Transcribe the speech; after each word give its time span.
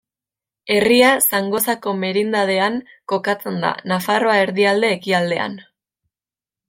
Herria 0.75 1.09
Zangozako 1.25 1.93
merindadean 2.05 2.79
kokatzen 3.13 3.61
da, 3.67 3.75
Nafarroa 3.93 4.39
erdialde-ekialdean. 4.47 5.61